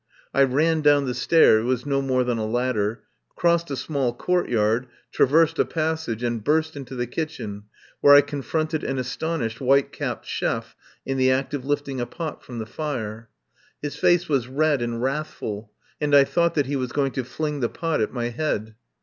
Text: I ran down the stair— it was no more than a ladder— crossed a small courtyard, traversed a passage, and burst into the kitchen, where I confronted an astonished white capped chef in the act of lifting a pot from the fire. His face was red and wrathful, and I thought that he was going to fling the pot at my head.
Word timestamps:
I 0.33 0.41
ran 0.41 0.81
down 0.81 1.05
the 1.05 1.13
stair— 1.13 1.59
it 1.59 1.63
was 1.63 1.85
no 1.85 2.01
more 2.01 2.23
than 2.23 2.39
a 2.39 2.45
ladder— 2.47 3.03
crossed 3.35 3.69
a 3.69 3.75
small 3.75 4.15
courtyard, 4.15 4.87
traversed 5.11 5.59
a 5.59 5.63
passage, 5.65 6.23
and 6.23 6.43
burst 6.43 6.75
into 6.75 6.95
the 6.95 7.05
kitchen, 7.05 7.65
where 7.99 8.15
I 8.15 8.21
confronted 8.21 8.83
an 8.83 8.97
astonished 8.97 9.61
white 9.61 9.91
capped 9.91 10.25
chef 10.25 10.75
in 11.05 11.17
the 11.19 11.29
act 11.29 11.53
of 11.53 11.65
lifting 11.65 12.01
a 12.01 12.07
pot 12.07 12.43
from 12.43 12.57
the 12.57 12.65
fire. 12.65 13.29
His 13.79 13.95
face 13.95 14.27
was 14.27 14.47
red 14.47 14.81
and 14.81 15.03
wrathful, 15.03 15.71
and 16.01 16.15
I 16.15 16.23
thought 16.23 16.55
that 16.55 16.65
he 16.65 16.75
was 16.75 16.91
going 16.91 17.11
to 17.11 17.23
fling 17.23 17.59
the 17.59 17.69
pot 17.69 18.01
at 18.01 18.11
my 18.11 18.29
head. 18.29 18.73